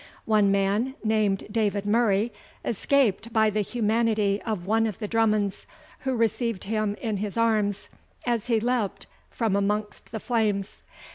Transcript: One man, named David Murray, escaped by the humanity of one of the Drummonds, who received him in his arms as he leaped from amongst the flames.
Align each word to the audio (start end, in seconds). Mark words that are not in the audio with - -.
One 0.25 0.49
man, 0.51 0.95
named 1.03 1.45
David 1.51 1.85
Murray, 1.85 2.33
escaped 2.65 3.31
by 3.31 3.51
the 3.51 3.61
humanity 3.61 4.41
of 4.43 4.65
one 4.65 4.87
of 4.87 4.97
the 4.97 5.07
Drummonds, 5.07 5.67
who 5.99 6.15
received 6.15 6.63
him 6.63 6.95
in 6.99 7.17
his 7.17 7.37
arms 7.37 7.87
as 8.25 8.47
he 8.47 8.59
leaped 8.59 9.05
from 9.29 9.55
amongst 9.55 10.11
the 10.11 10.19
flames. 10.19 10.81